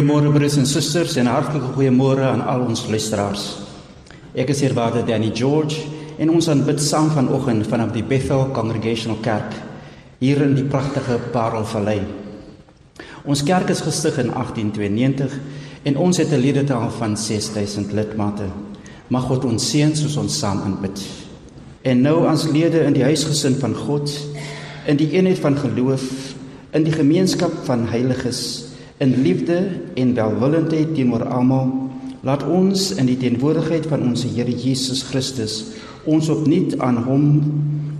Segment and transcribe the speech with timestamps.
[0.00, 3.42] Goeiemôre broers en susters en hartlike goeiemôre aan al ons luisteraars.
[4.32, 5.82] Ek is hier waarde Danny George
[6.16, 9.58] en ons aanbid saam vanoggend vanaf die Bethel Congregational Kerk
[10.22, 11.98] hier in die pragtige Parelvallei.
[13.28, 15.36] Ons kerk is gestig in 1892
[15.92, 18.48] en ons het 'n lidmaatskap van 6000 lidmate.
[19.08, 20.96] Mag God ons seën soos ons saam aanbid.
[21.82, 24.08] En nou as lede in die huisgesin van God,
[24.86, 26.34] in die eenheid van geloof,
[26.72, 28.69] in die gemeenskap van heiliges
[29.00, 29.58] in liefde
[29.96, 31.70] en welwillendheid teenoor almal
[32.26, 35.62] laat ons in die teenwoordigheid van ons Here Jesus Christus
[36.04, 37.24] ons opnuut aan hom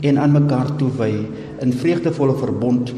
[0.05, 1.15] en aan mekaar toewy
[1.65, 2.93] in vreugdevolle verbond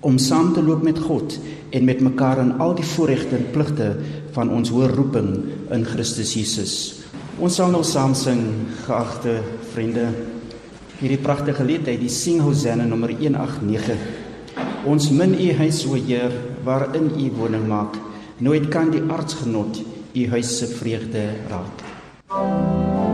[0.00, 1.36] om saam te loop met God
[1.76, 3.92] en met mekaar in al die voorregte en pligte
[4.32, 5.30] van ons hoë roeping
[5.72, 6.74] in Christus Jesus.
[7.40, 8.42] Ons sal nou saam sing,
[8.86, 9.38] geagte
[9.72, 10.08] vriende,
[11.00, 14.21] hierdie pragtige lied uit die Sing Hosanna nommer 189.
[14.86, 16.32] Ons min u huis o Heer
[16.64, 17.96] waarin u woning maak.
[18.38, 19.82] Nooit kan die aardsgenot
[20.14, 23.11] u huis se vreugde raak.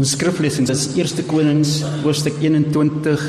[0.00, 3.20] Ons skriflesing is 1 Konings hoofstuk 21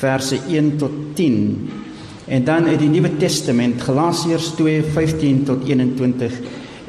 [0.00, 1.34] verse 1 tot 10
[2.36, 6.38] en dan uit die Nuwe Testament Galasiërs 2:15 tot 21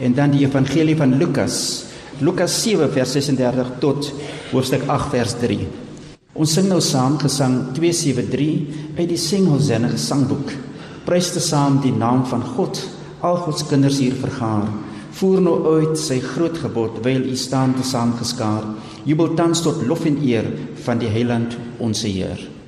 [0.07, 1.57] en dan die Evangelie van Lukas
[2.23, 4.13] Lukas 7 vers 36 tot
[4.53, 5.59] hoofstuk 8 vers 3.
[6.31, 10.55] Ons sing nou saam gesang 273 uit die Singhosanna gesangboek.
[11.03, 12.79] Prys te saam die naam van God,
[13.19, 14.69] al God se kinders hier vergaar
[15.19, 18.65] voer nou uit sy groot gebod wyl u staan te saam geskaar
[19.03, 20.47] jubel tans tot lof en eer
[20.85, 22.60] van die heiland ons Heer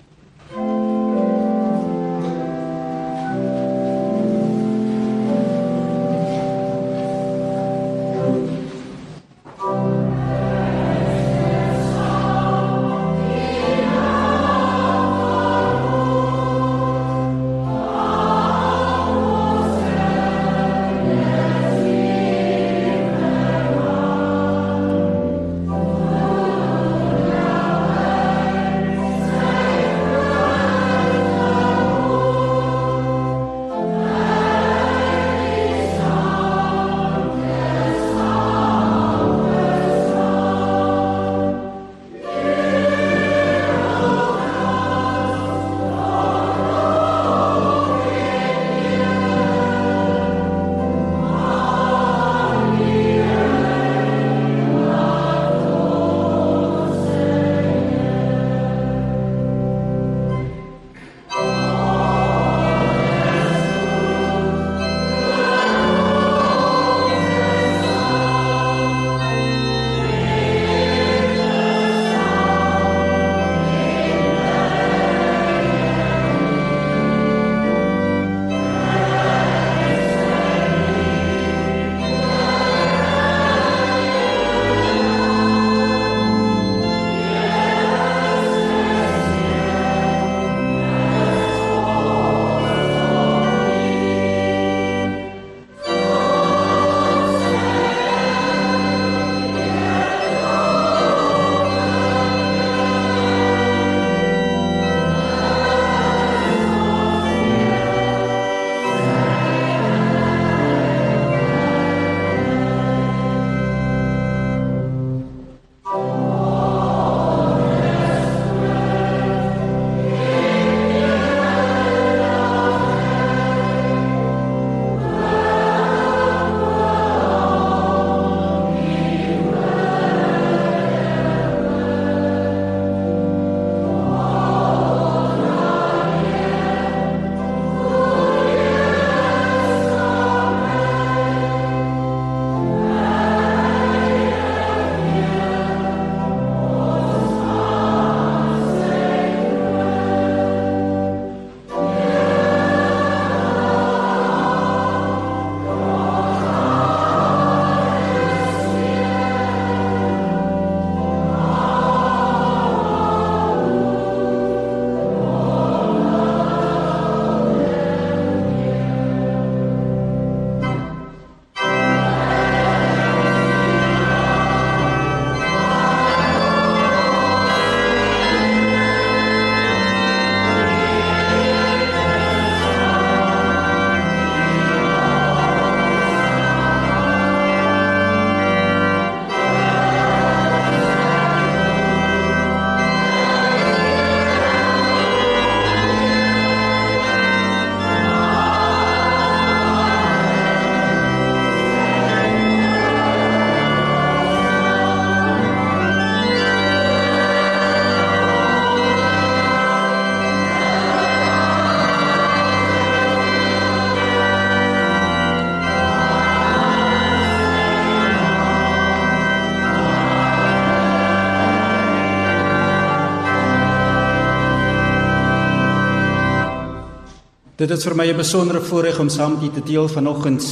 [227.63, 230.44] Dit is vir my 'n besondere voorreg om saam met u te deel vanoggend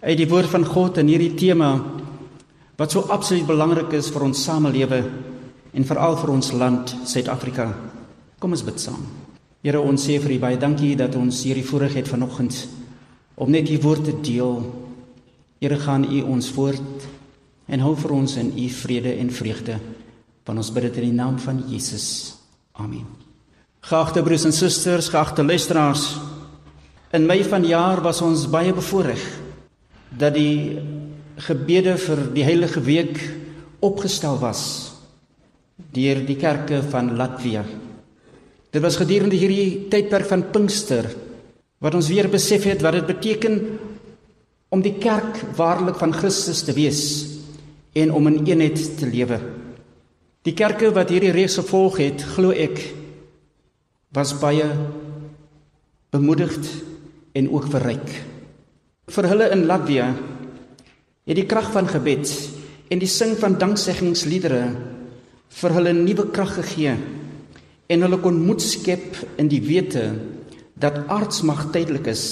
[0.00, 1.82] uit die woord van God en hierdie tema
[2.76, 5.10] wat so absoluut belangrik is vir ons samelewe
[5.72, 7.74] en veral vir ons land Suid-Afrika.
[8.38, 9.02] Kom ons bid saam.
[9.62, 12.68] Here ons sê vir u baie dankie dat ons hierdie voorreg het vanoggend
[13.34, 14.62] om net u woord te deel.
[15.58, 17.08] Here gaan u ons voort
[17.66, 19.80] en hou vir ons in u vrede en vreugde.
[20.44, 22.36] Want ons bid dit in die naam van Jesus.
[22.72, 23.29] Amen.
[23.80, 26.18] Geagte broers en susters, geagte luisteraars,
[27.16, 29.22] in Mei vanjaar was ons baie bevoorreg
[30.20, 30.76] dat die
[31.40, 33.16] gebede vir die Heilige Week
[33.80, 34.62] opgestel was
[35.96, 37.64] deur die kerke van Latvia.
[38.70, 41.08] Dit was gedurende hierdie tydperk van Pinkster
[41.80, 43.58] wat ons weer besef het wat dit beteken
[44.70, 47.02] om die kerk waarlik van Christus te wees
[47.96, 49.40] en om in eenheid te lewe.
[50.44, 52.78] Die kerke wat hierdie reeks gevolg het, glo ek,
[54.10, 54.66] was baie
[56.10, 56.66] bemoedigd
[57.32, 58.08] en ook verryk.
[59.10, 60.08] Vir hulle in Latvia
[61.26, 62.30] het die krag van gebed
[62.90, 64.64] en die sing van dankseggingsliedere
[65.60, 66.96] vir hulle nuwe krag gegee
[67.90, 70.08] en hulle kon moed skep in die wete
[70.80, 72.24] dat aardsmag tydelik is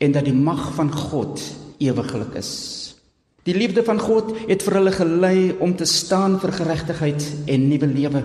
[0.00, 1.42] en dat die mag van God
[1.80, 2.52] ewiglik is.
[3.48, 7.88] Die liefde van God het vir hulle gelei om te staan vir geregtigheid en nuwe
[7.88, 8.24] lewe.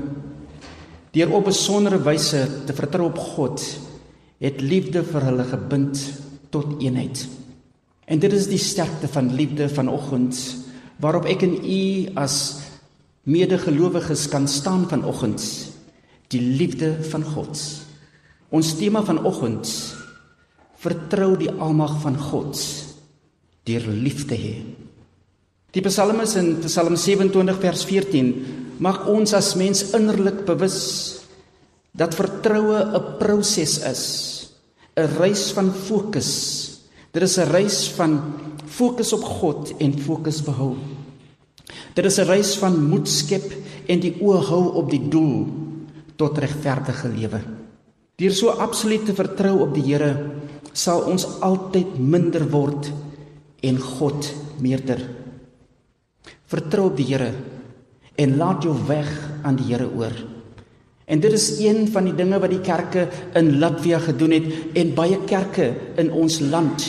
[1.16, 3.62] Deur op 'n besondere wyse te vertrou op God,
[4.38, 6.00] het liefde vir hulle gebind
[6.50, 7.28] tot eenheid.
[8.06, 10.36] En dit is die sterkte van liefde vanoggend
[11.00, 12.60] waarop ek en u as
[13.24, 15.42] medegelowiges kan staan vanoggend,
[16.28, 17.60] die liefde van God.
[18.50, 19.96] Ons tema vanoggend
[20.78, 22.60] vertrou die almag van God
[23.64, 24.56] deur liefde hê.
[25.72, 30.80] Die Psalmis in Psalm 27 vers 14 mag ons as mens innerlik bewus
[31.96, 34.04] dat vertroue 'n proses is,
[34.98, 36.32] 'n reis van fokus.
[37.12, 38.34] Dit is 'n reis van
[38.66, 40.76] fokus op God en fokus behou.
[41.94, 43.54] Dit is 'n reis van moed skep
[43.88, 45.48] en die oë hou op die doel
[46.16, 47.42] tot regverdige lewe.
[48.16, 50.32] Deur so absoluut te vertrou op die Here,
[50.74, 52.92] sal ons altyd minder word
[53.62, 55.10] en God meerder.
[56.48, 57.34] Vertrou op die Here
[58.16, 59.10] en laat jou weg
[59.44, 60.14] aan die Here oor.
[61.06, 63.08] En dit is een van die dinge wat die kerke
[63.38, 66.88] in Latvia gedoen het en baie kerke in ons land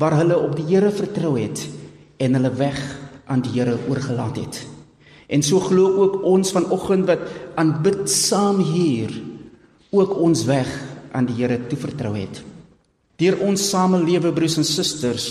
[0.00, 1.62] waar hulle op die Here vertrou het
[2.18, 2.80] en hulle weg
[3.26, 4.58] aan die Here oorgelaat het.
[5.26, 7.22] En so glo ook ons vanoggend wat
[7.54, 9.14] aanbid saam hier
[9.90, 10.70] ook ons weg
[11.12, 12.42] aan die Here toevertrou het.
[13.16, 15.28] Deur ons samelewe broers en susters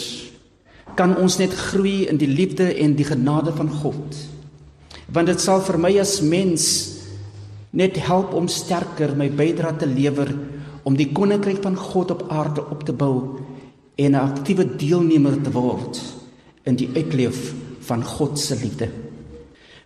[0.95, 4.15] kan ons net groei in die liefde en die genade van God
[5.13, 6.67] want dit sal vir my as mens
[7.75, 10.31] net help om sterker my bydrae te lewer
[10.85, 13.41] om die koninkryk van God op aarde op te bou
[13.97, 15.99] en 'n aktiewe deelnemer te word
[16.65, 18.89] in die uitleef van God se liefde.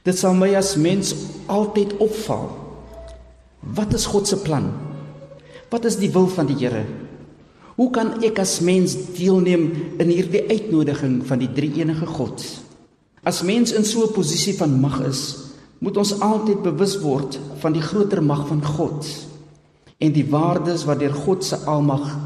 [0.04, 1.16] Dit sal my as mens
[1.48, 2.50] altyd opval.
[3.60, 4.72] Wat is God se plan?
[5.70, 6.86] Wat is die wil van die Here?
[7.76, 12.44] Hoe kan ek as mens deelneem in hierdie uitnodiging van die drie enige God?
[13.24, 15.36] As mens in so 'n posisie van mag is,
[15.80, 19.08] moet ons altyd bewus word van die groter mag van God
[20.00, 22.18] en die waardes wat deur God se almag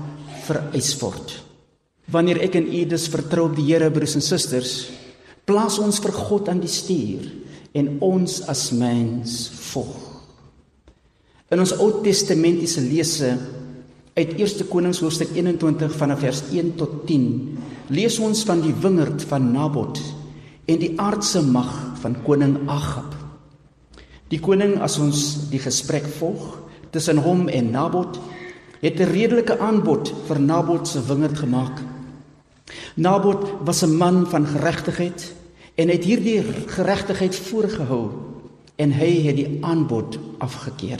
[0.46, 1.44] vereis word.
[2.12, 4.90] Wanneer ek en u dus vertrou op die Here, broers en susters,
[5.46, 7.30] plaas ons vir God aan die stuur
[7.74, 10.10] en ons as mens volg.
[11.50, 13.38] In ons Ou Testamentiese lese
[14.14, 17.58] uit 1 Konings hoofstuk 21 vanaf vers 1 tot 10
[17.94, 20.00] lees ons van die wingerd van Nabot
[20.66, 23.16] en die aardse mag van koning Agab.
[24.32, 26.58] Die koning as ons die gesprek volg
[26.94, 28.20] tussen hom en Nabot
[28.82, 31.82] het 'n redelike aanbod vir Nabot se wingerd gemaak.
[32.96, 35.34] Nabot was 'n man van geregtigheid
[35.76, 38.12] en het hierdie geregtigheid voorgehou
[38.76, 41.00] en hy het die aanbod afgekeur.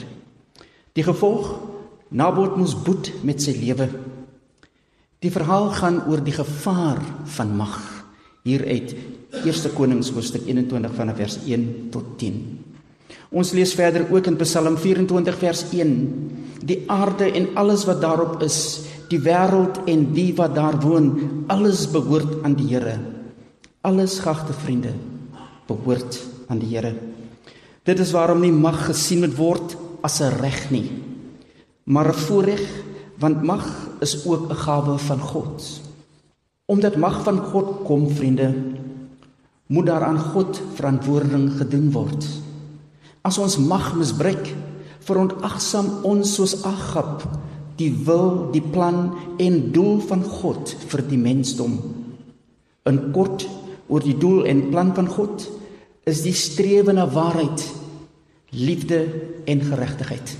[0.94, 1.60] Die gevolg
[2.10, 3.90] Nabot moes boet met sy lewe.
[5.20, 8.06] Die verhaal gaan oor die gevaar van mag
[8.44, 8.96] hieruit
[9.42, 12.38] Eerste Konings hoofstuk 21 vanaf vers 1 tot 10.
[13.34, 15.96] Ons lees verder ook in Psalm 24 vers 1:
[16.62, 21.10] Die aarde en alles wat daarop is, die wêreld en die wat daar woon,
[21.50, 23.00] alles behoort aan die Here.
[23.82, 24.94] Alles gagte vriende
[25.68, 26.94] behoort aan die Here.
[27.84, 29.76] Dit is waarom nie mag gesien moet word
[30.06, 30.92] as 'n reg nie,
[31.86, 32.64] maar 'n voorreg,
[33.18, 33.66] want mag
[34.00, 35.82] is ook 'n gawe van God.
[36.66, 38.54] Omdat mag van God kom, vriende,
[39.74, 42.28] moet daar aan God verantwoording gedoen word.
[43.26, 44.52] As ons mag misbruik,
[45.04, 47.24] verontagsaam ons soos Agab
[47.80, 51.80] die wil, die plan en doel van God vir die mensdom.
[52.90, 53.48] In kort
[53.90, 55.48] oor die doel en plan van God
[56.10, 57.64] is die strewe na waarheid,
[58.54, 59.02] liefde
[59.50, 60.36] en geregtigheid.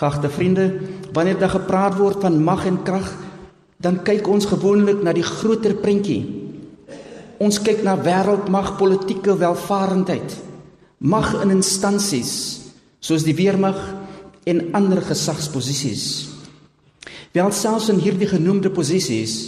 [0.00, 0.66] Gagte vriende,
[1.12, 3.12] wanneer daar gepraat word van mag en krag,
[3.80, 6.49] dan kyk ons gewoonlik na die groter prentjie.
[7.40, 10.34] Ons kyk na wêreldmag, politieke welvarendheid,
[11.00, 12.34] mag in instansies
[13.00, 13.78] soos die weermag
[14.44, 16.04] en ander gesagsposisies.
[17.32, 19.38] Wel selfs in hierdie genoemde posisies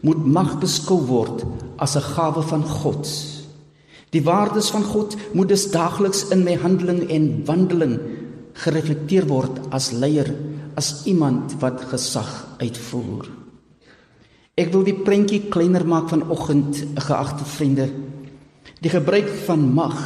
[0.00, 1.44] moet mag beskou word
[1.76, 3.04] as 'n gawe van God.
[4.12, 8.00] Die waardes van God moet dus daagliks in my handeling en wandeling
[8.54, 10.34] gereflekteer word as leier,
[10.74, 13.41] as iemand wat gesag uitvoer.
[14.54, 17.88] Ek wil die prentjie kleiner maak vanoggend, geagte vriende.
[18.82, 19.96] Die gebruik van mag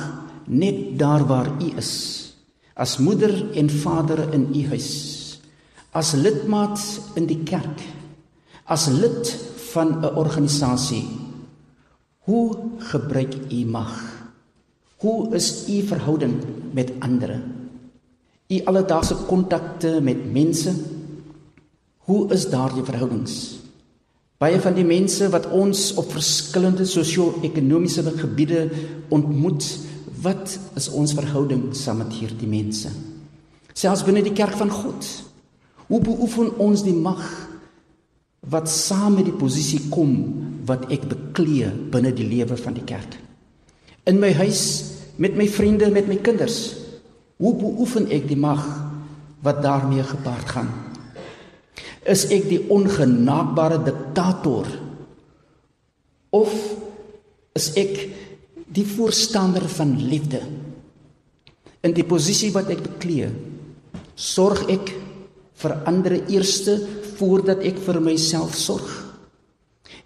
[0.47, 1.93] net daar waar u is,
[2.75, 5.17] as moeder en vader in u huis
[5.97, 6.81] as lidmaat
[7.17, 7.81] in die kerk,
[8.69, 9.31] as lid
[9.73, 11.07] van 'n organisasie,
[12.29, 12.57] hoe
[12.93, 13.93] gebruik u mag?
[14.97, 16.35] Hoe is u verhouding
[16.73, 17.41] met ander?
[18.49, 20.73] U alledaagse kontakte met mense?
[21.99, 23.66] Hoe is daardie verhoudings?
[24.39, 28.67] Baie van die mense wat ons op verskillende sosio-ekonomiese gebiede
[29.09, 29.65] ontmoet,
[30.21, 32.91] wat is ons verhouding saam met hierdie mense?
[33.77, 35.07] Selfs binne die kerk van God,
[35.87, 37.23] Hoe beoefen ons die mag
[38.51, 40.17] wat saam met die posisie kom
[40.67, 43.15] wat ek beklee binne die lewe van die kerk?
[44.07, 44.63] In my huis,
[45.19, 46.75] met my vriende, met my kinders.
[47.39, 48.63] Hoe beoefen ek die mag
[49.47, 50.71] wat daarmee gepaard gaan?
[52.07, 53.81] Is ek die ongenaakbare
[54.17, 54.65] diktator
[56.33, 56.53] of
[57.57, 57.95] is ek
[58.73, 60.41] die voorstander van liefde?
[61.85, 63.29] In die posisie wat ek beklee,
[64.17, 64.93] sorg ek
[65.57, 66.79] vir ander eerste
[67.17, 68.89] voordat ek vir myself sorg?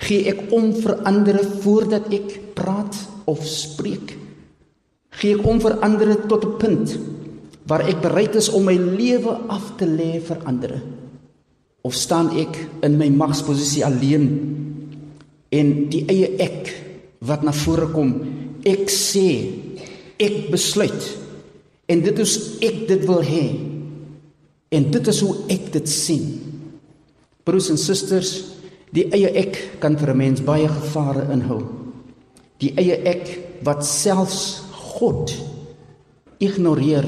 [0.02, 2.98] Gee ek om vir ander voordat ek praat
[3.30, 4.14] of spreek?
[5.18, 6.98] Gee ek om vir ander tot 'n punt
[7.66, 10.99] waar ek bereid is om my lewe af te lê vir ander?
[11.82, 14.26] Of staan ek in my magsposisie alleen
[15.50, 16.70] en die eie ek
[17.24, 18.12] wat na vore kom?
[18.68, 19.26] Ek sê,
[20.20, 21.08] ek besluit
[21.90, 23.44] en dit is ek dit wil hê.
[24.70, 26.26] En dit is hoe ek dit sien.
[27.42, 28.34] Broers en susters,
[28.94, 31.62] die eie ek kan vir 'n mens baie gevare inhou.
[32.60, 35.32] Die eie ek wat selfs God
[36.38, 37.06] ignoreer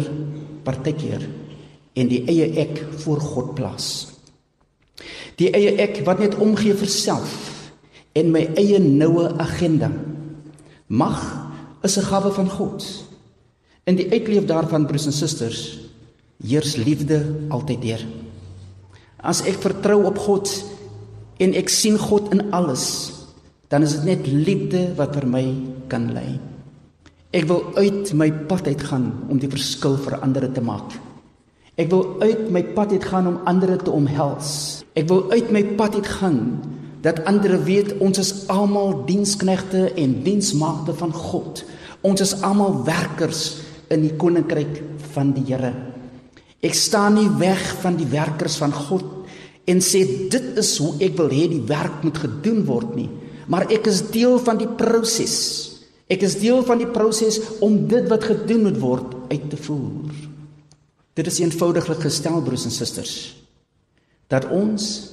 [0.65, 1.23] partykeer
[1.95, 4.12] en die eie ek voor God plaas.
[5.41, 7.37] Die eie ek wat net omgee vir self
[8.19, 9.91] en my eie noue agenda.
[10.89, 11.21] Mag
[11.83, 12.85] is 'n gawe van God.
[13.85, 15.79] In die uitleef daarvan broers en susters,
[16.47, 18.03] heers liefde altyd deur.
[19.23, 20.51] As ek vertrou op God
[21.39, 23.13] en ek sien God in alles,
[23.69, 25.45] dan is dit net liefde wat vir my
[25.89, 26.41] kan lei.
[27.33, 30.93] Ek wil uit my pad uit gaan om die verskil vir ander te maak.
[31.81, 34.83] Ek wil uit my pad uit gaan om ander te omhels.
[34.93, 36.41] Ek wil uit my pad uit gaan
[37.03, 41.63] dat ander weet ons is almal diensknegte en diensmaagde van God.
[42.05, 44.83] Ons is almal werkers in die koninkryk
[45.15, 45.73] van die Here.
[46.63, 49.09] Ek staan nie weg van die werkers van God
[49.65, 53.09] en sê dit is hoe ek wil hê die werk moet gedoen word nie,
[53.49, 55.39] maar ek is deel van die proses.
[56.13, 60.22] Ek is deel van die proses om dit wat gedoen moet word uit te voer.
[61.15, 63.15] Dit is eenvoudiglik gestel broers en susters
[64.33, 65.13] dat ons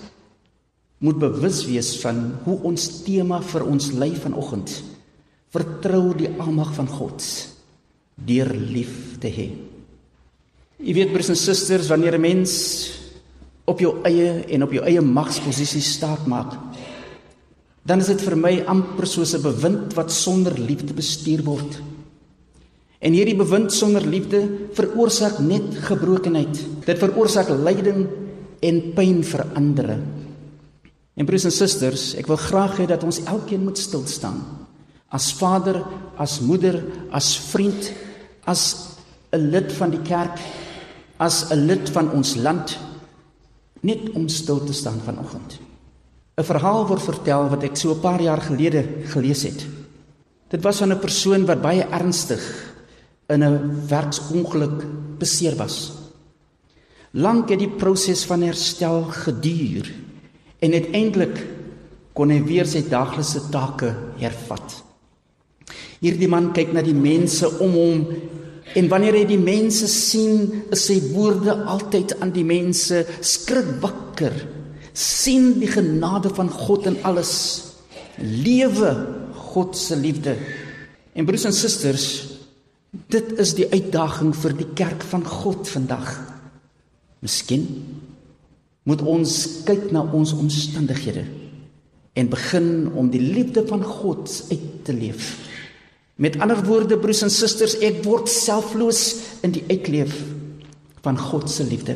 [1.04, 4.72] moet bewus wees van hoe ons tema vir ons lei vanoggend
[5.52, 7.26] vertrou die almag van God
[8.16, 9.50] deur lief te hê.
[10.80, 12.54] Jy weet broers en susters, wanneer 'n mens
[13.66, 16.56] op jou eie en op jou eie magsposisie staat maak,
[17.84, 21.82] dan is dit vir my amper soos 'n bewind wat sonder liefde bestuur word.
[23.00, 24.42] En hierdie bewind sonder liefde
[24.76, 26.60] veroorsaak net gebrokenheid.
[26.86, 28.08] Dit veroorsaak lyding
[28.60, 29.94] en pyn vir ander.
[31.16, 34.44] En broers en susters, ek wil graag hê dat ons elkeen moet stil staan.
[35.10, 35.82] As vader,
[36.20, 37.92] as moeder, as vriend,
[38.46, 38.96] as
[39.32, 40.40] 'n lid van die kerk
[41.20, 42.78] as 'n lid van ons land
[43.82, 45.60] net om stil te staan vanoggend.
[46.38, 49.66] 'n Verhaal word vertel wat ek so 'n paar jaar gelede gelees het.
[50.50, 52.69] Dit was van 'n persoon wat baie ernstig
[53.30, 54.86] in 'n werksongeluk
[55.18, 55.92] beseer was.
[57.12, 59.94] Lank het die proses van herstel geduur
[60.60, 61.48] en uiteindelik
[62.13, 64.84] kon hy weer sy daaglikse take hervat.
[66.00, 68.08] Hierdie man kyk na die mense om hom
[68.78, 74.36] En wanneer hy die mense sien, is sy woorde altyd aan die mense skrik wakker.
[75.00, 77.32] sien die genade van God in alles.
[78.20, 78.89] Lewe
[79.54, 80.34] God se liefde.
[81.15, 82.29] En broers en susters,
[82.89, 86.10] dit is die uitdaging vir die kerk van God vandag.
[87.21, 87.67] Miskien
[88.88, 89.36] moet ons
[89.67, 91.25] kyk na ons omstandighede
[92.17, 95.36] en begin om die liefde van God uit te leef.
[96.19, 99.04] Met ander woorde broers en susters, ek word selfloos
[99.45, 100.17] in die uitleef
[101.06, 101.95] van God se liefde.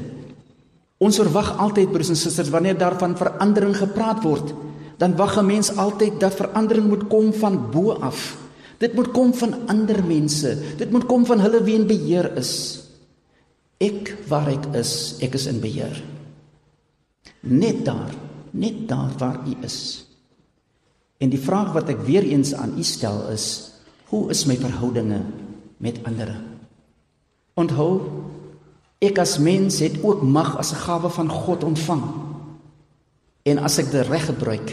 [1.03, 4.53] Ons verwag altyd broers en susters wanneer daar van verandering gepraat word,
[5.01, 8.42] dan wag 'n mens altyd dat verandering moet kom van bo af.
[8.83, 10.57] Dit moet kom van ander mense.
[10.77, 12.53] Dit moet kom van hulle wie in beheer is.
[13.79, 15.95] Ek waar ek is, ek is in beheer.
[17.47, 18.11] Net daar,
[18.51, 20.03] net daar waar u is.
[21.23, 23.69] En die vraag wat ek weer eens aan u stel is,
[24.13, 25.23] Hoe is my verhoudinge
[25.81, 26.35] met ander?
[27.57, 27.95] Onthou,
[29.01, 32.03] ek as mens het ook mag as 'n gawe van God ontvang.
[33.49, 34.69] En as ek dit reg gebruik,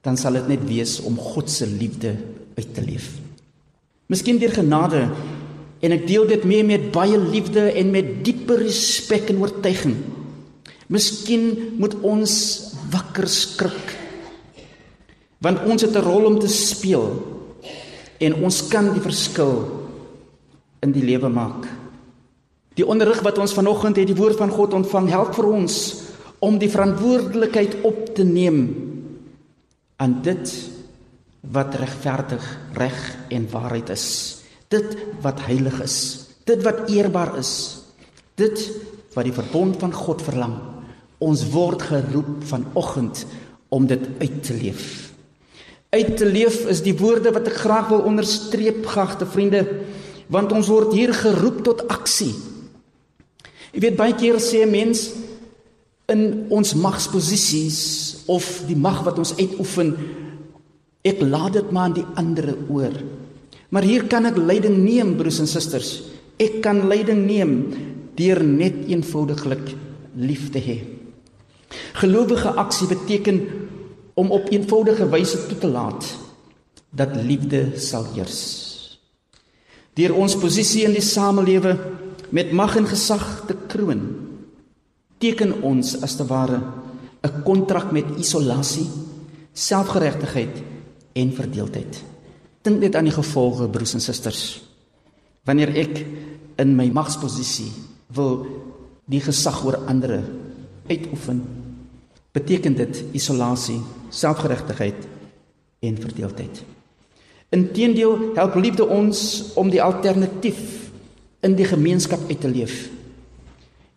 [0.00, 2.14] dan sal dit net wees om God se liefde
[2.56, 3.10] uit te leef.
[4.12, 5.06] Miskien deur genade
[5.82, 9.96] en ek deel dit mee met baie liefde en met diepe respek en oortuiging.
[10.92, 12.34] Miskien moet ons
[12.92, 13.94] wakker skrik.
[15.42, 17.08] Want ons het 'n rol om te speel
[18.18, 19.82] en ons kan die verskil
[20.82, 21.66] in die lewe maak.
[22.74, 26.02] Die onderrig wat ons vanoggend het die woord van God ontvang, help vir ons
[26.38, 28.74] om die verantwoordelikheid op te neem
[29.96, 30.71] aan dit
[31.50, 32.44] wat regverdig,
[32.78, 34.06] reg en waarheid is.
[34.70, 35.96] Dit wat heilig is,
[36.44, 37.82] dit wat eerbaar is,
[38.34, 38.58] dit
[39.12, 40.56] wat die verbond van God verlang.
[41.18, 43.26] Ons word geroep vanoggend
[43.68, 45.12] om dit uit te leef
[45.92, 49.60] uit te leef is die woorde wat ek graag wil onderstreep gagte vriende
[50.32, 52.32] want ons word hier geroep tot aksie.
[53.76, 55.10] Jy weet baie keer sê 'n mens
[56.08, 59.92] in ons magsposisies of die mag wat ons uitoefen
[61.02, 62.94] ek laat dit maar aan die ander oor.
[63.72, 66.02] Maar hier kan ek leiding neem broers en susters.
[66.38, 67.52] Ek kan leiding neem
[68.18, 69.72] deur net eenvoudiglik
[70.20, 70.78] lief te hê.
[71.96, 73.40] Gelowige aksie beteken
[74.14, 76.04] om op eenvoudige wyse toe te laat
[76.92, 78.40] dat liefde sal heers.
[79.96, 81.76] Deur ons posisie in die samelewe
[82.32, 84.04] met mag en gesag te kroon,
[85.20, 86.60] teken ons as te ware
[87.24, 88.88] 'n kontrak met isolasie,
[89.52, 90.71] selfgeregtigheid
[91.12, 92.02] en verdeeldheid.
[92.62, 94.62] Dink net aan die gevolge broers en susters.
[95.48, 96.04] Wanneer ek
[96.62, 97.70] in my magsposisie
[98.14, 98.44] wil
[99.10, 100.20] die gesag oor ander
[100.88, 101.42] uitoefen,
[102.32, 105.08] beteken dit isolasie, selfgeregtigheid
[105.82, 106.62] en verdeeldheid.
[107.52, 110.62] Inteendeel help liefde ons om die alternatief
[111.44, 112.86] in die gemeenskap uit te leef.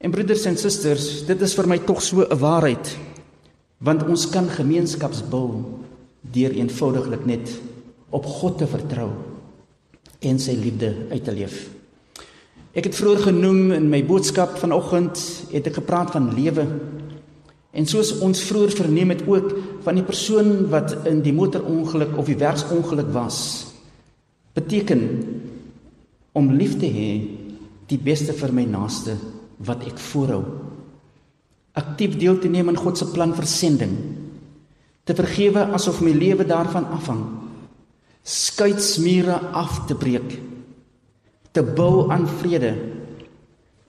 [0.02, 2.98] En broeders en susters, dit is vir my tog so 'n waarheid
[3.78, 5.75] want ons kan gemeenskaps bou
[6.34, 7.52] deur eenvoudiglik net
[8.10, 9.10] op God te vertrou
[10.26, 11.58] en sy liefde uit te leef.
[12.76, 15.20] Ek het vroeër genoem in my boodskap vanoggend
[15.52, 16.66] het ek gepraat van lewe
[17.76, 19.50] En soos ons vroeër verneem het ook
[19.84, 23.40] van die persoon wat in die motorongeluk of die werksongeluk was,
[24.56, 25.02] beteken
[26.32, 27.10] om lief te hê
[27.92, 29.18] die beste vir my naaste
[29.68, 30.42] wat ek voorhou.
[31.76, 33.96] Aktief deel te neem aan God se plan vir sending.
[35.06, 37.24] Te vergewe asof my lewe daarvan afhang.
[38.26, 40.40] Skuitsmure af te breek.
[41.54, 42.74] Te bou aan vrede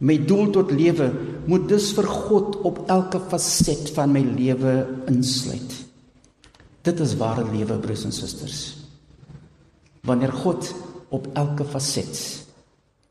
[0.04, 1.08] My doel tot lewe
[1.48, 4.74] moet dus vir God op elke faset van my lewe
[5.08, 5.72] insluit.
[6.84, 8.60] Dit is ware lewe broers en susters.
[10.06, 10.68] Wanneer God
[11.08, 12.20] op elke faset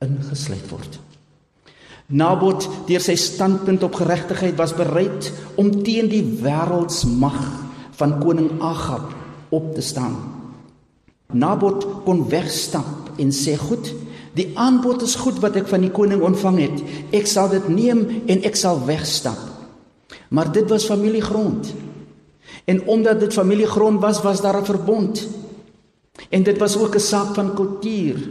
[0.05, 0.99] ingesluit word.
[2.13, 7.64] Nabot deur sy standpunt op geregtigheid was bereid om teen die wêreldsmag
[7.95, 9.13] van koning Agab
[9.49, 10.15] op te staan.
[11.34, 13.93] Nabot kon wegstap en sê goed
[14.36, 16.79] Die aanbod is goed wat ek van die koning ontvang het.
[17.15, 19.39] Ek sal dit neem en ek sal wegstap.
[20.27, 21.71] Maar dit was familiegrond.
[22.67, 25.27] En omdat dit familiegrond was, was daar 'n verbond.
[26.29, 28.29] En dit was ook 'n saak van kultuur.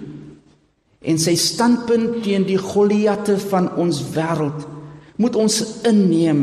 [1.01, 4.67] En sy standpunt teen die Goliatte van ons wêreld
[5.17, 6.41] moet ons inneem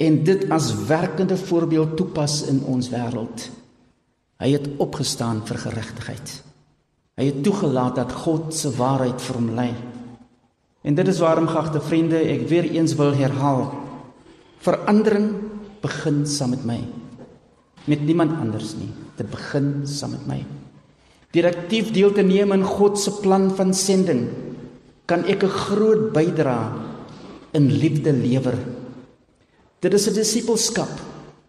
[0.00, 3.50] en dit as werkende voorbeeld toepas in ons wêreld.
[4.40, 6.32] Hy het opgestaan vir geregtigheid.
[7.20, 9.72] Hy het toegelaat dat God se waarheid vir hom lei.
[10.80, 13.66] En dit is waarom gagte vriende, ek weer eens wil herhaal.
[14.64, 15.34] Verandering
[15.84, 16.78] begin saam met my.
[17.84, 18.88] Met niemand anders nie.
[19.20, 20.40] Dit begin saam met my.
[21.36, 24.30] Direktief deel te neem in God se plan van sending,
[25.06, 26.72] kan ek 'n groot bydrae
[27.52, 28.56] in liefde lewer.
[29.80, 30.92] Dit is 'n disipelskap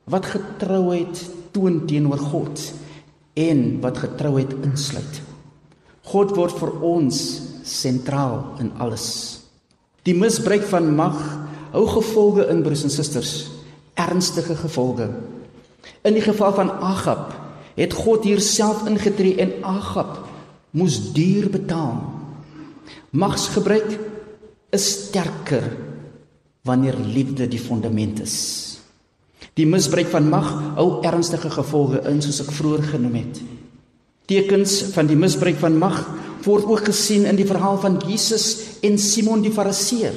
[0.08, 2.74] wat getrouheid toon teenoor God
[3.34, 5.22] en wat getrouheid insluit.
[6.02, 9.40] God word vir ons sentraal in alles.
[10.04, 11.20] Die misbruik van mag
[11.72, 13.52] hou gevolge in broers en susters,
[13.94, 15.10] ernstige gevolge.
[16.02, 17.36] In die geval van Agab
[17.76, 20.28] het God hier self ingetree en Agab
[20.72, 22.00] moes duur betaal.
[23.10, 24.00] Magsgebruik
[24.70, 25.91] is sterker
[26.64, 28.38] wanneer liefde die fundament is.
[29.54, 30.48] Die misbruik van mag
[30.78, 33.42] hou ernstige gevolge in soos ek vroeër genoem het.
[34.32, 35.98] Tekens van die misbruik van mag
[36.46, 40.16] word ook gesien in die verhaal van Jesus en Simon die Fariseer.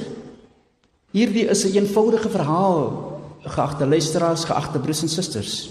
[1.11, 5.69] Hierdie is 'n een eenvoudige verhaal, geagte luisteraars, geagte broers en susters.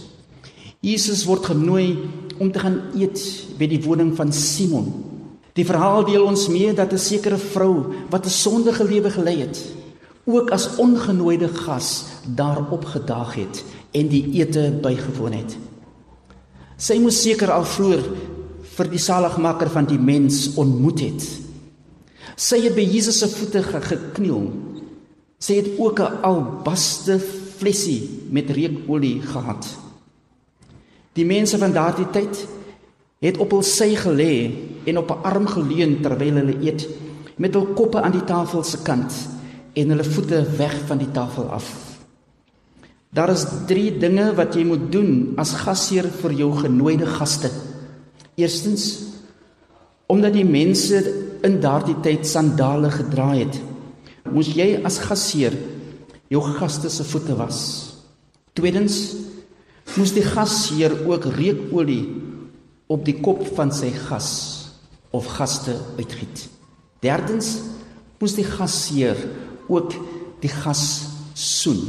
[0.80, 1.98] Jesus word genooi
[2.38, 3.20] om te gaan eet
[3.58, 4.92] by die woning van Simon.
[5.54, 9.58] Die verhaal deel ons mee dat 'n sekere vrou wat 'n sondige lewe gelei het,
[10.24, 15.56] ook as ongenooide gas daar opgedaag het en die ete bygewoon het.
[16.76, 18.06] Sy moes seker al vroeër
[18.74, 21.26] vir die saligmaker van die mens ontmoet het.
[22.34, 24.48] Sy het by Jesus se voete gekniel.
[25.38, 27.20] Sy het ook 'n albaste
[27.58, 29.66] flessie met reukolie gehad.
[31.12, 32.46] Die mense van daardie tyd
[33.20, 34.50] het op hul sy gelê
[34.84, 36.88] en op 'n arm geleun terwyl hulle eet
[37.37, 39.34] met hul koppe aan die tafel se kant
[39.74, 41.66] en hulle voete weg van die tafel af.
[43.14, 47.50] Daar is 3 dinge wat jy moet doen as gasheer vir jou genooide gaste.
[48.34, 49.12] Eerstens
[50.10, 50.98] omdat die mense
[51.46, 53.56] in daardie tyd sandale gedra het,
[54.28, 55.54] moes jy as gasheer
[56.32, 57.60] jou gaste se voete was.
[58.54, 58.98] Tweedens
[59.94, 62.02] moes die gasheer ook reukolie
[62.90, 64.30] op die kop van sy gas
[65.14, 66.48] of gaste uitgiet.
[67.04, 67.56] Derdens
[68.18, 69.18] moes die gasheer
[69.68, 69.94] ook
[70.42, 70.85] die gas
[71.35, 71.81] soen.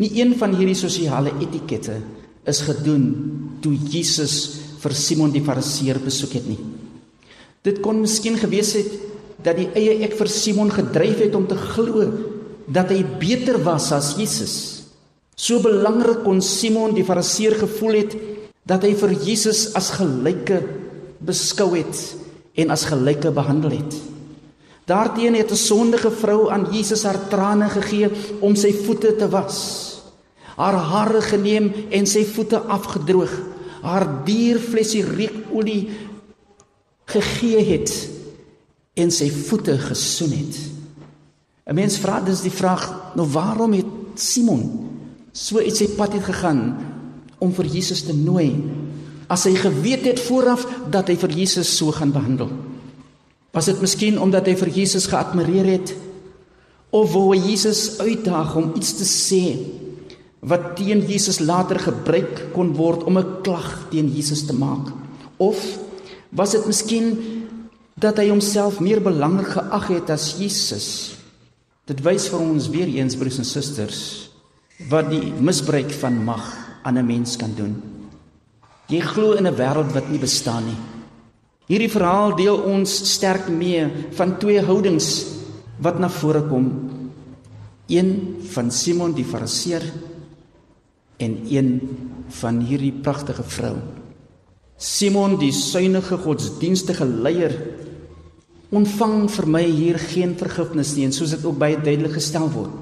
[0.00, 1.98] Nie een van hierdie sosiale etikette
[2.48, 3.04] is gedoen
[3.62, 4.36] toe Jesus
[4.82, 6.58] vir Simon die Fariseer besoek het nie.
[7.62, 8.90] Dit kon miskien gewees het
[9.42, 12.08] dat die eie ek vir Simon gedryf het om te glo
[12.72, 14.56] dat hy beter was as Jesus.
[15.36, 18.16] So belangrik kon Simon die Fariseer gevoel het
[18.68, 20.60] dat hy vir Jesus as gelyke
[21.22, 22.02] beskou het
[22.58, 24.11] en as gelyke behandel het.
[24.84, 29.88] Daarteen het 'n sondige vrou aan Jesus haar trane gegee om sy voete te was.
[30.56, 33.40] Haar hare geneem en sy voete afgedroog.
[33.82, 35.90] Haar dierflesie reukolie
[37.04, 38.08] gegee het
[38.94, 40.56] en sy voete gesoen het.
[41.66, 44.88] 'n Mens vra dus die vraag, nou waarom het Simon
[45.32, 46.76] so iets sy pad het gegaan
[47.38, 48.70] om vir Jesus te nooi
[49.26, 52.50] as hy geweet het vooraf dat hy vir Jesus so gaan behandel?
[53.52, 55.94] Was dit miskien omdat hy vir Jesus geadmireer het
[56.92, 59.44] of wou hy Jesus uitdaag om iets te sê
[60.40, 64.90] wat teen Jesus later gebruik kon word om 'n klag teen Jesus te maak?
[65.36, 65.60] Of
[66.30, 67.06] was dit miskien
[67.94, 71.16] dat hy homself meer belangrik geag het as Jesus?
[71.86, 74.30] Dit wys vir ons weer eens broers en susters
[74.88, 77.82] wat die misbruik van mag aan 'n mens kan doen.
[78.88, 80.91] Jy glo in 'n wêreld wat nie bestaan nie.
[81.70, 83.84] Hierdie verhaal deel ons sterk mee
[84.16, 85.10] van twee houdings
[85.82, 86.68] wat na vore kom.
[87.90, 88.10] Een
[88.54, 89.84] van Simon die Fariseer
[91.22, 91.70] en een
[92.40, 93.76] van hierdie pragtige vrou.
[94.76, 97.54] Simon die suiwige godsdienstige leier
[98.72, 102.74] ontvang vir my hier geen vergifnis nie en soos dit ook baie duidelik gestel word.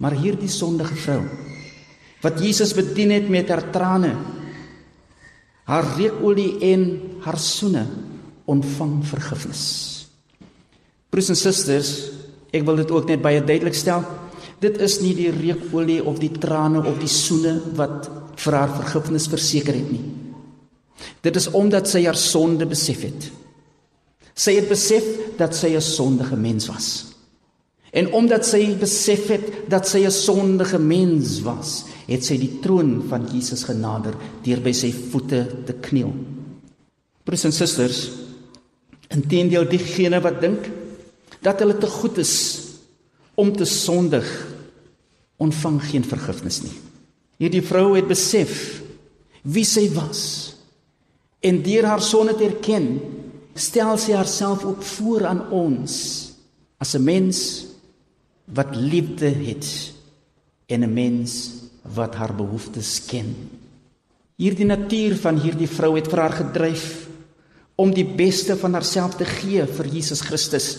[0.00, 1.22] Maar hierdie sondige vrou
[2.20, 4.10] wat Jesus bedien het met haar trane
[5.70, 6.86] haar reukolie en
[7.22, 7.84] haar soene
[8.50, 9.64] ontvang vergifnis.
[11.10, 11.90] Broers en susters,
[12.50, 14.02] ek wil dit ook net baie duidelik stel.
[14.60, 19.28] Dit is nie die reukolie of die trane of die soene wat vir haar vergifnis
[19.30, 20.02] verseker het nie.
[21.24, 23.30] Dit is omdat sy haar sonde besef het.
[24.34, 25.06] Sy het besef
[25.38, 27.09] dat sy 'n sondige mens was.
[27.90, 33.02] En omdat sy besef het dat sy 'n sondige mens was, het sy die troon
[33.08, 36.12] van Jesus genader deur by sy voete te kniel.
[37.24, 38.10] Broers en susters,
[39.08, 40.70] intendeel diegene wat dink
[41.42, 42.60] dat hulle te goed is
[43.34, 44.26] om te sondig,
[45.36, 46.76] ontvang geen vergifnis nie.
[47.38, 48.82] Hierdie vrou het besef
[49.42, 50.54] wie sy was
[51.40, 53.00] en deur haar sonde te erken,
[53.54, 55.94] stel sy haarself ook voor aan ons
[56.78, 57.69] as 'n mens
[58.54, 59.92] wat liefde het
[60.66, 61.50] en 'n mens
[61.94, 63.34] wat haar behoeftes ken.
[64.36, 67.08] Hierdie natuur van hierdie vrou het vir haar gedryf
[67.76, 70.78] om die beste van haarself te gee vir Jesus Christus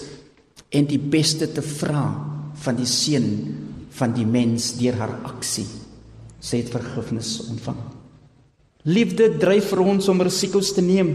[0.70, 2.06] en die beste te vra
[2.54, 3.28] van die seun
[3.90, 5.68] van die mens deur haar aksie.
[6.40, 7.78] Sy het vergifnis ontvang.
[8.84, 11.12] Liefde dryf vir ons om risiko's te neem.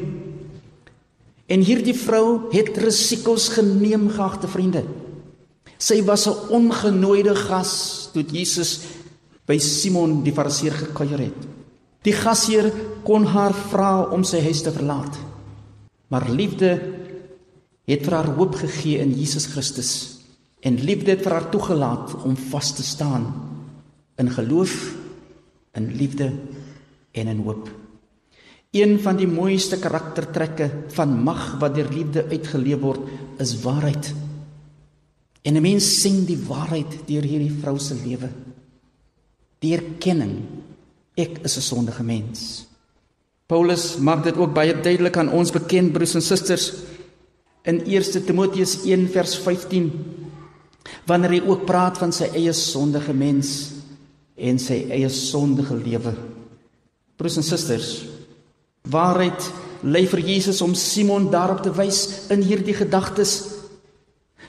[1.51, 4.85] En hierdie vrou het risiko's geneem, geagte vriende.
[5.79, 8.81] Sy was 'n ongenooide gas toe Jesus
[9.47, 11.41] by Simon die Fariseer gekuier het.
[12.03, 12.73] Die gasheer
[13.05, 15.17] kon haar vra om sy huis te verlaat.
[16.09, 16.71] Maar liefde
[17.87, 20.19] het vir haar hoop gegee in Jesus Christus
[20.61, 23.27] en liefde het vir haar toegelaat om vas te staan
[24.17, 24.95] in geloof,
[25.77, 26.33] in liefde
[27.13, 27.69] en in hoop.
[28.73, 33.01] Een van die mooiste karaktertrekke van mag wat deur liefde uitgeleef word,
[33.39, 34.11] is waarheid.
[35.47, 38.29] En 'n mens sien die waarheid deur hierdie vrou se lewe.
[39.63, 40.43] Die erkenning
[41.15, 42.67] ek is 'n sondige mens.
[43.47, 46.73] Paulus maak dit ook baie duidelik aan ons bekend broers en susters
[47.63, 49.91] in 1 Timoteus 1 vers 15
[51.07, 53.73] wanneer hy ook praat van sy eie sondige mens
[54.37, 56.15] en sy eie sondige lewe.
[57.17, 58.05] Broers en susters,
[58.83, 63.56] waarheid lê vir Jesus om Simon daarop te wys in hierdie gedagtes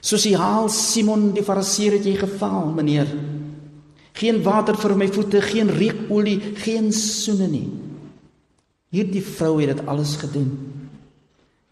[0.02, 3.10] Soos hy haal Simon die Fariseer het jy gefaal, meneer.
[4.18, 7.68] Geen water vir my voete, geen reukolie, geen soene nie.
[8.94, 10.50] Hierdie vrou het dit alles gedoen.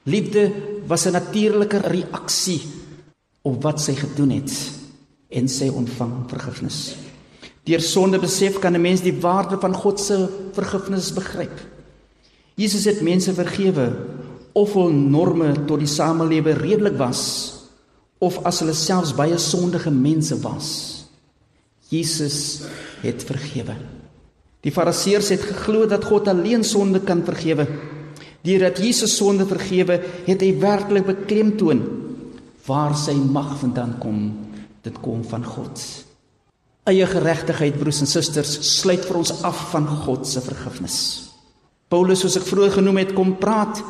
[0.06, 0.52] Liefde
[0.88, 2.62] was 'n natuurlike reaksie
[3.42, 4.52] op wat sy gedoen het
[5.30, 6.96] en sy ontvang vergifnis.
[7.64, 11.60] Deur sonde besef kan 'n mens die waarde van God se vergifnis begryp.
[12.56, 13.96] Jesus het mense vergewe
[14.54, 17.55] of hul norme tot die samelewe redelik was
[18.24, 20.70] of as hulle selfs baie sondige mense was.
[21.92, 22.66] Jesus
[23.04, 23.76] het vergewe.
[24.66, 27.68] Die Fariseërs het geglo dat God alleen sonde kan vergewe.
[28.46, 31.84] Deurdat Jesus sonde vergewe, het hy werklik beklemtoon
[32.66, 34.24] waar sy mag vandaan kom.
[34.86, 35.82] Dit kom van God.
[36.86, 40.98] Eie geregtigheid, broers en susters, sluit vir ons af van God se vergifnis.
[41.90, 43.82] Paulus, soos ek vroeër genoem het, kom praat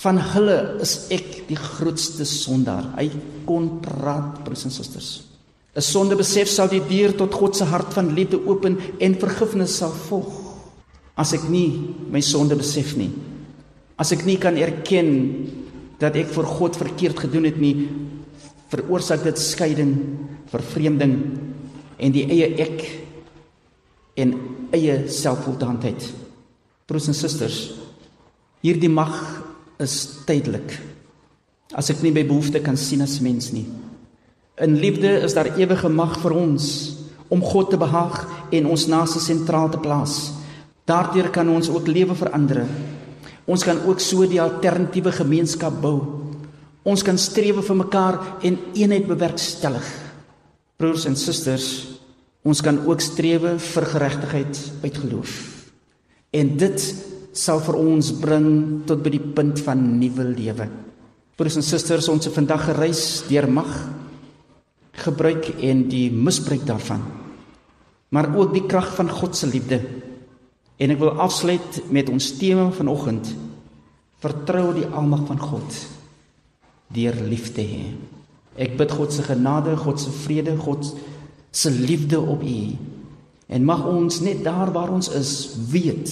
[0.00, 2.92] Van hulle is ek die grootste sondaar.
[2.96, 3.10] Hy
[3.46, 5.10] kon praat, broers en susters.
[5.76, 9.92] 'n Sondebesef sal die deur tot God se hart van liefde open en vergifnis sal
[10.08, 10.32] volg.
[11.14, 13.10] As ek nie my sonde besef nie,
[13.96, 15.10] as ek nie kan erken
[16.00, 17.88] dat ek vir God verkeerd gedoen het nie,
[18.72, 19.92] veroorsaak dit skeiding,
[20.50, 21.14] vervreemding
[22.00, 22.86] en die eie ek
[24.16, 24.34] en
[24.72, 26.08] eie selfvoldaanheid.
[26.88, 27.60] Broers en susters,
[28.64, 29.14] hierdie mag
[29.80, 30.76] is tydelik.
[31.74, 33.66] As ek nie my behoefte kan sien as mens nie.
[34.60, 36.66] In liefde is daar ewige mag vir ons
[37.30, 40.32] om God te behaag en ons naaste sentraal te plaas.
[40.84, 42.64] Daardeur kan ons ook lewe verander.
[43.46, 46.00] Ons kan ook so die alternatiewe gemeenskap bou.
[46.82, 49.86] Ons kan strewe vir mekaar en eenheid bewerkstellig.
[50.80, 51.68] Broers en susters,
[52.42, 55.32] ons kan ook strewe vir geregtigheid uit geloof.
[56.32, 56.86] En dit
[57.32, 58.48] sal vir ons bring
[58.88, 60.66] tot by die punt van nuwe lewe.
[61.38, 63.70] Broers en susters, ons het vandag gereis deur mag
[65.00, 67.00] gebruik en die misbruik daarvan.
[68.10, 69.78] Maar ook die krag van God se liefde.
[70.76, 73.30] En ek wil afsluit met ons tema vanoggend.
[74.20, 75.80] Vertrou die almag van God
[76.90, 77.84] deur lief te hê.
[78.58, 80.88] Ek bid God se genade, God se vrede, God
[81.54, 82.56] se liefde op u.
[83.46, 86.10] En mag ons net daar waar ons is weet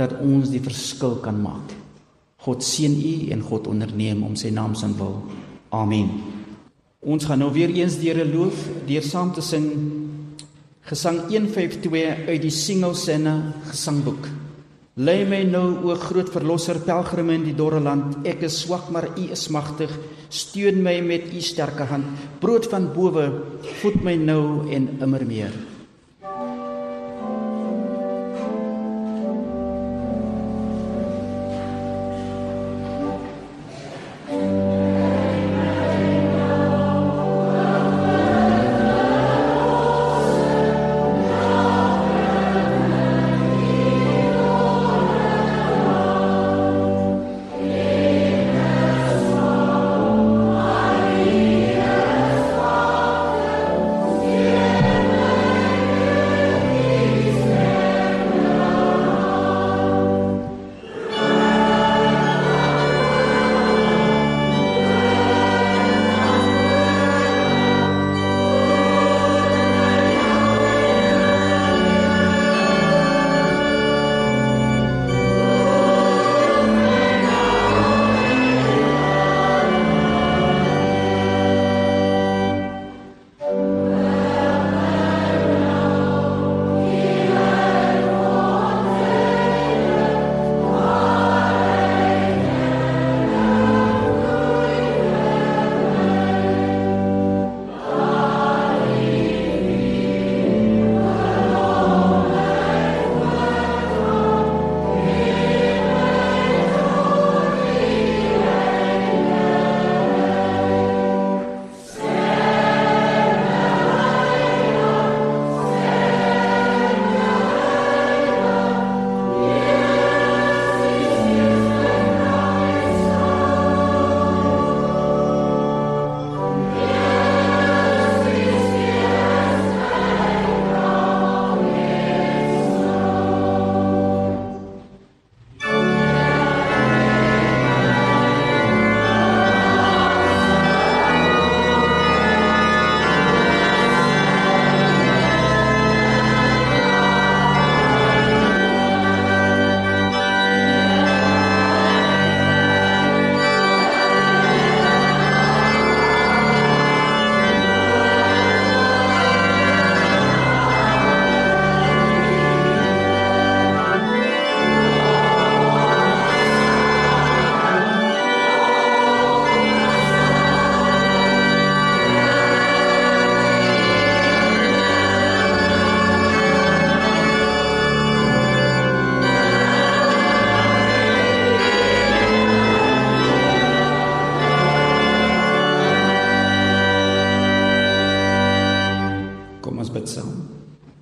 [0.00, 1.76] dat ons die verskil kan maak.
[2.40, 5.18] God seën u en God onderneem om sy naam se wil.
[5.76, 6.08] Amen.
[7.00, 9.68] Ons gaan nou weer eens die Here loof deur saam te sing
[10.90, 13.34] Gesang 152 uit die Singelsinne
[13.68, 14.24] gesangboek.
[14.98, 18.16] Lei my nou o groot verlosser pelgrim in die dorre land.
[18.26, 19.92] Ek is swak, maar U is magtig.
[20.34, 22.08] Steun my met U sterke hand.
[22.42, 23.28] Brood van bowe,
[23.82, 25.54] voed my nou en immer meer.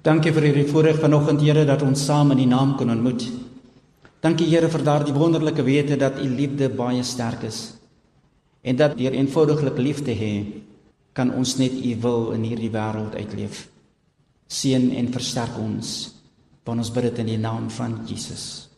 [0.08, 3.26] Dankie vir hierdie voorreg vanoggend Here dat ons saam in U naam kon ontmoet.
[4.24, 7.58] Dankie Here vir daardie wonderlike wete dat U liefde baie sterk is.
[8.64, 10.30] En dat deur eenvoudiglik lief te hê
[11.12, 13.66] kan ons net U wil in hierdie wêreld uitleef.
[14.48, 15.90] Seën en versterk ons.
[16.64, 18.70] Want ons bid dit in die naam van Jesus.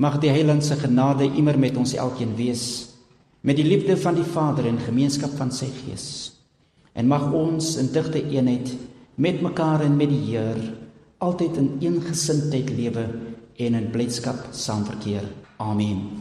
[0.00, 2.86] Mag die Heiland se genade immer met ons elkeen wees
[3.44, 6.08] met die liefde van die Vader en gemeenskap van sy Gees.
[6.96, 8.72] En mag ons in digte eenheid
[9.20, 10.56] met mekaar en met die Heer
[11.20, 13.04] altyd in een gesindheid lewe
[13.56, 15.28] en in blydskap saamverkeer.
[15.56, 16.19] Amen.